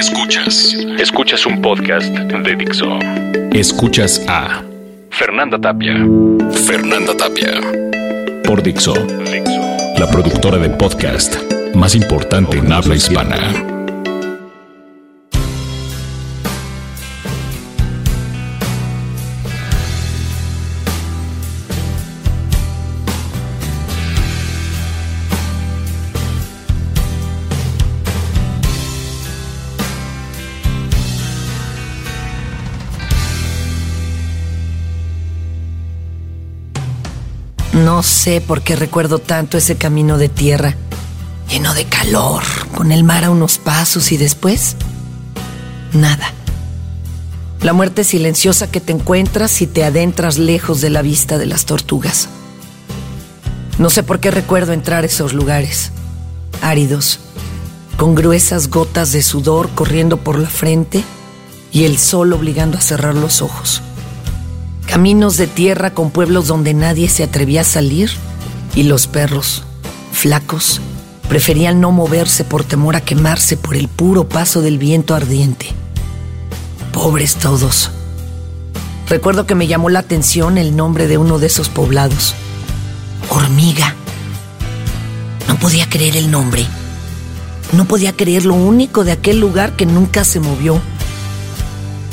[0.00, 0.74] Escuchas.
[0.98, 2.98] Escuchas un podcast de Dixo.
[3.52, 4.62] Escuchas a
[5.10, 5.92] Fernanda Tapia.
[6.66, 7.60] Fernanda Tapia.
[8.44, 8.94] Por Dixo.
[9.98, 11.36] La productora de podcast
[11.74, 13.79] más importante en habla hispana.
[37.84, 40.76] No sé por qué recuerdo tanto ese camino de tierra,
[41.48, 42.42] lleno de calor,
[42.74, 44.76] con el mar a unos pasos y después,
[45.94, 46.30] nada.
[47.62, 51.64] La muerte silenciosa que te encuentras si te adentras lejos de la vista de las
[51.64, 52.28] tortugas.
[53.78, 55.90] No sé por qué recuerdo entrar a esos lugares,
[56.60, 57.18] áridos,
[57.96, 61.02] con gruesas gotas de sudor corriendo por la frente
[61.72, 63.82] y el sol obligando a cerrar los ojos.
[64.90, 68.10] Caminos de tierra con pueblos donde nadie se atrevía a salir
[68.74, 69.62] y los perros,
[70.10, 70.80] flacos,
[71.28, 75.66] preferían no moverse por temor a quemarse por el puro paso del viento ardiente.
[76.92, 77.92] Pobres todos.
[79.08, 82.34] Recuerdo que me llamó la atención el nombre de uno de esos poblados.
[83.28, 83.94] Hormiga.
[85.46, 86.66] No podía creer el nombre.
[87.70, 90.80] No podía creer lo único de aquel lugar que nunca se movió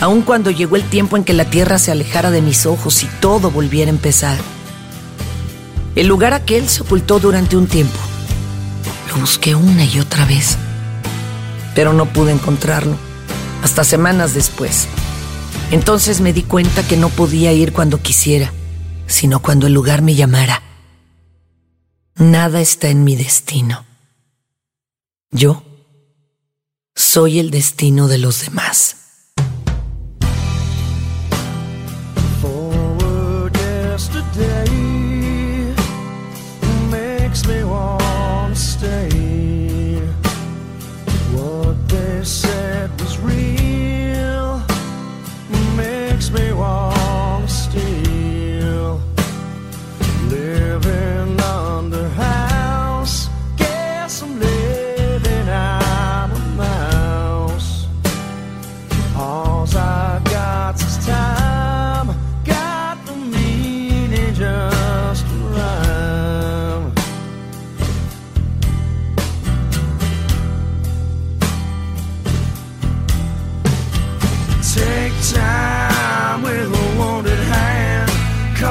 [0.00, 3.06] aun cuando llegó el tiempo en que la tierra se alejara de mis ojos y
[3.20, 4.38] todo volviera a empezar.
[5.94, 7.98] El lugar aquel se ocultó durante un tiempo.
[9.08, 10.56] Lo busqué una y otra vez,
[11.74, 12.96] pero no pude encontrarlo,
[13.62, 14.88] hasta semanas después.
[15.70, 18.52] Entonces me di cuenta que no podía ir cuando quisiera,
[19.06, 20.62] sino cuando el lugar me llamara.
[22.16, 23.84] Nada está en mi destino.
[25.30, 25.62] Yo
[26.94, 28.96] soy el destino de los demás.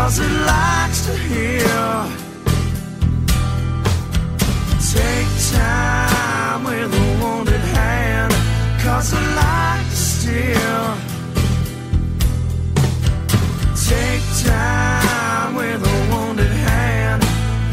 [0.10, 1.64] cause it likes to hear.
[4.96, 8.34] Take time with a wounded hand,
[8.82, 10.88] cause it likes to steal.
[13.88, 17.22] Take time with a wounded hand,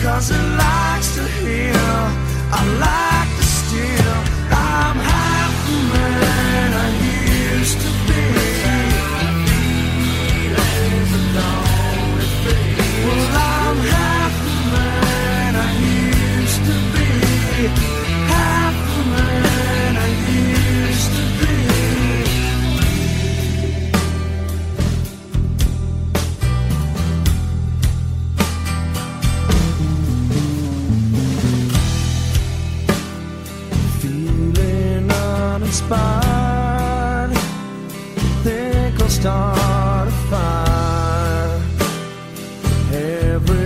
[0.03, 0.96] cause it likes
[43.37, 43.66] every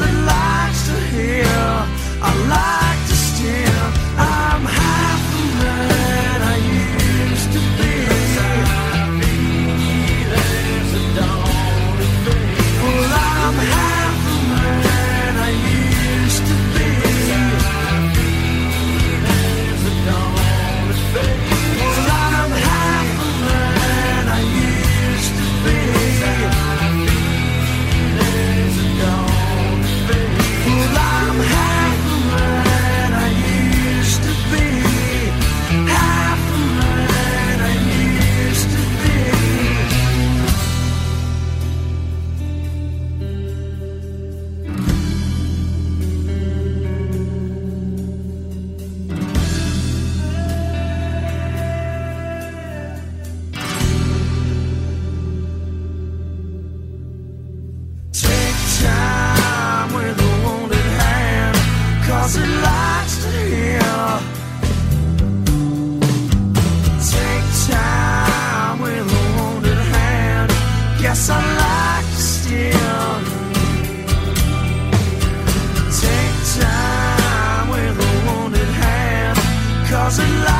[0.00, 1.46] it likes to hear.
[2.20, 2.87] I like.
[80.08, 80.57] doesn't lie.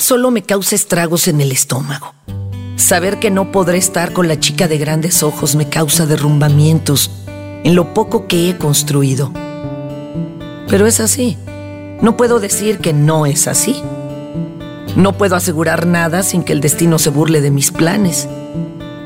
[0.00, 2.14] Solo me causa estragos en el estómago.
[2.76, 7.10] Saber que no podré estar con la chica de grandes ojos me causa derrumbamientos
[7.64, 9.32] en lo poco que he construido.
[10.68, 11.36] Pero es así.
[12.02, 13.82] No puedo decir que no es así.
[14.96, 18.28] No puedo asegurar nada sin que el destino se burle de mis planes.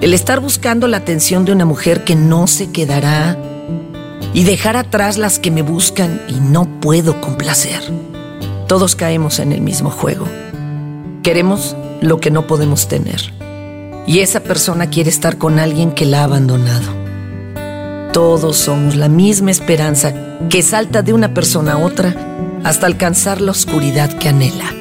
[0.01, 3.39] El estar buscando la atención de una mujer que no se quedará
[4.35, 7.81] y dejar atrás las que me buscan y no puedo complacer.
[8.67, 10.27] Todos caemos en el mismo juego.
[11.23, 13.21] Queremos lo que no podemos tener.
[14.07, 17.01] Y esa persona quiere estar con alguien que la ha abandonado.
[18.13, 20.13] Todos somos la misma esperanza
[20.49, 22.15] que salta de una persona a otra
[22.65, 24.75] hasta alcanzar la oscuridad que anhela.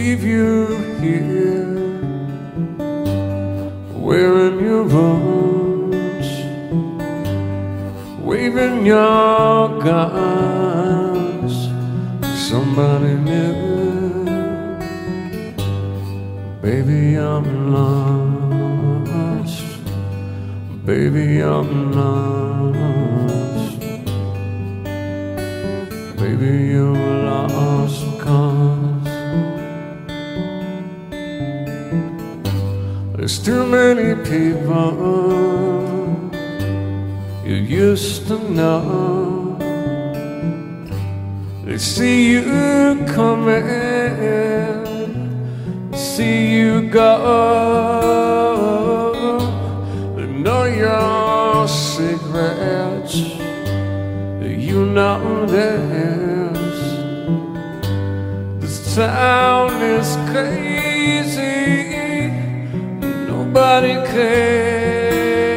[0.00, 0.66] Leave you
[1.04, 1.76] here,
[4.06, 6.28] wearing your bones,
[8.28, 11.54] waving your guns.
[12.48, 13.52] Somebody new,
[16.62, 19.62] baby, I'm lost.
[20.86, 22.49] Baby, I'm lost.
[33.42, 35.30] Too many people
[37.44, 39.56] you used to know.
[41.64, 43.64] They see you coming,
[45.94, 47.16] see you go
[50.16, 53.40] They know your secrets.
[54.70, 56.78] You know this.
[58.60, 61.79] This town is crazy.
[63.70, 65.52] Nobody cares.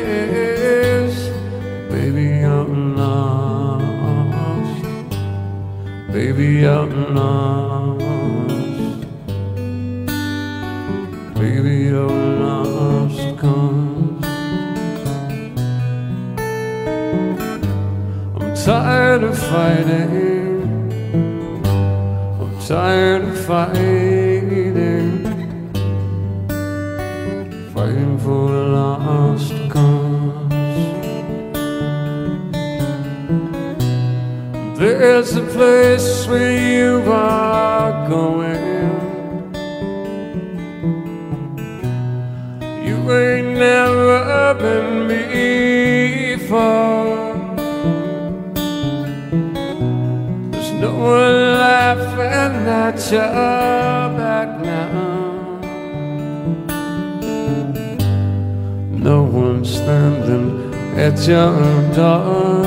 [1.89, 4.83] Baby, I'm lost.
[6.13, 8.05] Baby, I'm lost.
[11.39, 13.37] Baby, I'm lost.
[13.39, 14.21] Come.
[18.63, 20.61] tired of fighting.
[22.39, 24.12] I'm tired of fighting.
[28.23, 30.49] For a lost cause.
[34.79, 38.63] There's a place where you are going.
[42.87, 45.07] You ain't never been
[46.37, 46.63] before.
[50.51, 54.02] There's no one laughing at your
[59.03, 61.51] No one standing at your
[61.93, 62.63] door.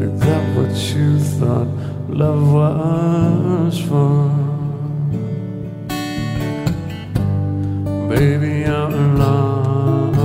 [0.00, 1.66] Is that what you thought
[2.08, 4.30] love was for?
[8.14, 10.20] Baby, I'm lost.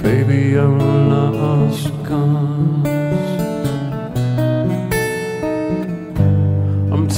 [0.00, 0.78] Baby, I'm
[1.10, 1.92] lost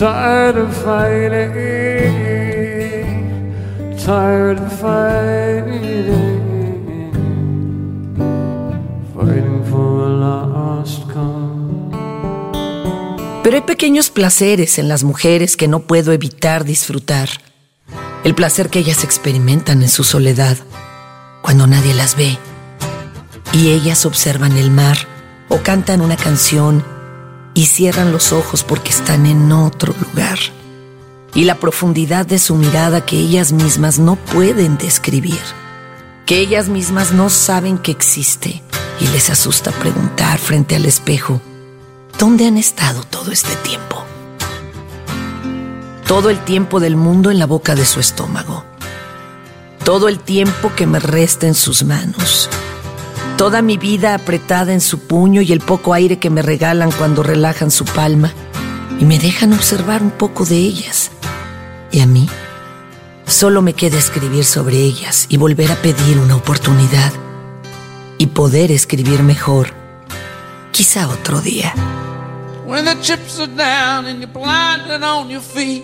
[0.01, 1.53] tired of fighting,
[4.03, 6.11] tired of fighting,
[9.15, 10.85] fighting for a.
[13.43, 17.29] Pero hay pequeños placeres en las mujeres que no puedo evitar disfrutar.
[18.25, 20.57] El placer que ellas experimentan en su soledad,
[21.43, 22.39] cuando nadie las ve
[23.53, 24.97] y ellas observan el mar
[25.51, 27.00] o cantan una canción
[27.61, 30.39] y cierran los ojos porque están en otro lugar.
[31.35, 35.39] Y la profundidad de su mirada que ellas mismas no pueden describir,
[36.25, 38.63] que ellas mismas no saben que existe
[38.99, 41.43] y les asusta preguntar frente al espejo,
[42.19, 44.07] ¿dónde han estado todo este tiempo?
[46.07, 48.65] Todo el tiempo del mundo en la boca de su estómago.
[49.85, 52.49] Todo el tiempo que me resta en sus manos
[53.41, 57.23] Toda mi vida apretada en su puño y el poco aire que me regalan cuando
[57.23, 58.31] relajan su palma
[58.99, 61.11] y me dejan observar un poco de ellas.
[61.91, 62.29] Y a mí
[63.27, 67.15] solo me queda escribir sobre ellas y volver a pedir una oportunidad
[68.19, 69.69] y poder escribir mejor,
[70.71, 71.73] quizá otro día.
[72.67, 75.83] When the chips are down and you're on your feet,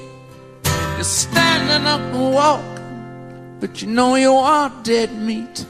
[0.97, 2.61] you're standing up and
[3.63, 5.67] but you know you are dead meat.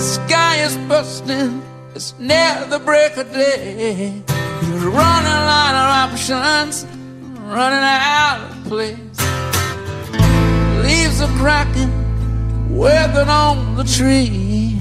[0.00, 1.62] Sky is busting,
[1.94, 4.22] it's near the break of day.
[4.62, 6.86] You're running out of options,
[7.36, 8.96] running out of place.
[10.82, 11.92] Leaves are cracking,
[12.74, 14.78] weathered on the tree.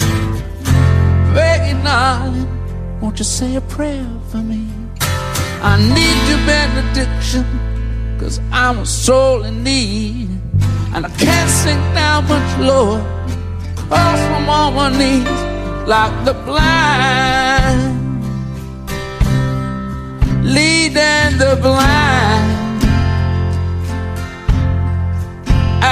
[1.33, 2.47] Begging, darling,
[3.01, 4.67] won't you say a prayer for me?
[5.61, 7.45] I need your benediction,
[8.17, 10.29] cause I'm a soul in need.
[10.93, 13.01] And I can't sink down much lower,
[13.89, 15.39] cause I'm on my knees
[15.87, 17.97] like the blind.
[20.43, 22.83] Leading the blind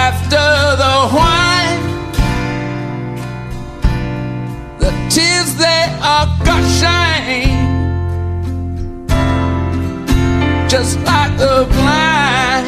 [0.07, 0.47] after
[0.83, 1.83] the wine.
[4.79, 7.67] The tears they are gushing
[10.69, 12.67] just like the blind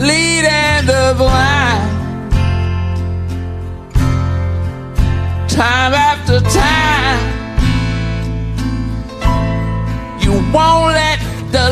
[0.00, 1.67] leading the blind
[5.58, 7.18] time after time.
[10.22, 11.18] You won't let
[11.50, 11.66] the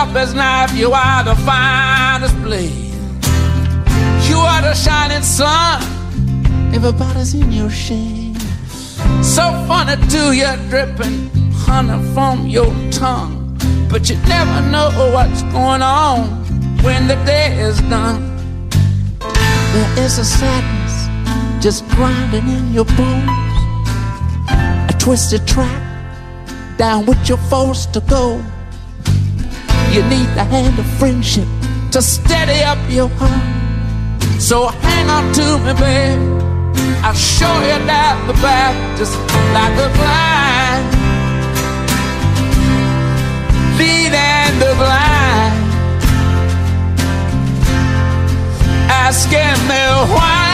[0.00, 2.72] sharpest knife, you are the finest blade.
[4.30, 5.82] You are the shining sun,
[6.74, 8.40] everybody's in your shade.
[9.22, 13.58] So funny too, you're dripping honey from your tongue.
[13.90, 16.20] But you never know what's going on
[16.82, 18.22] when the day is done.
[19.20, 20.96] There is a sadness
[21.62, 23.52] just grinding in your bones.
[24.90, 25.82] A twisted track
[26.78, 28.42] down which you're forced to go.
[29.92, 31.48] You need the hand of friendship
[31.90, 34.40] to steady up your heart.
[34.40, 36.40] So hang on to me, babe.
[37.02, 39.18] I'll show you down the back, just
[39.52, 40.84] like a blind.
[43.78, 45.56] Leading the blind.
[48.88, 49.82] Asking me
[50.14, 50.49] why.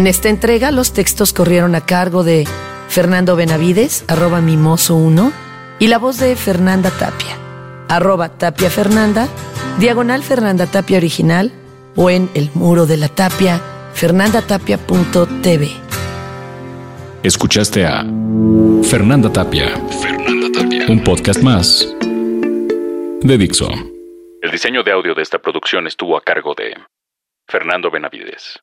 [0.00, 2.48] En esta entrega los textos corrieron a cargo de
[2.88, 5.30] Fernando Benavides, arroba mimoso1,
[5.78, 7.36] y la voz de Fernanda Tapia,
[7.86, 9.28] arroba Tapia Fernanda,
[9.78, 11.52] diagonal Fernanda Tapia original,
[11.96, 13.60] o en el muro de la tapia,
[13.92, 15.68] fernandatapia.tv.
[17.22, 18.02] Escuchaste a
[18.82, 19.68] Fernanda Tapia.
[20.00, 20.86] Fernanda Tapia.
[20.88, 21.94] Un podcast más
[23.20, 23.68] de Dixo.
[24.40, 26.74] El diseño de audio de esta producción estuvo a cargo de
[27.46, 28.62] Fernando Benavides.